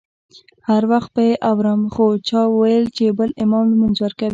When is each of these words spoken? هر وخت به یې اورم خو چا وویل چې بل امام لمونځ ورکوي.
هر 0.67 0.83
وخت 0.91 1.09
به 1.15 1.23
یې 1.29 1.33
اورم 1.49 1.81
خو 1.93 2.05
چا 2.27 2.41
وویل 2.49 2.85
چې 2.95 3.15
بل 3.17 3.29
امام 3.43 3.65
لمونځ 3.71 3.97
ورکوي. 4.01 4.29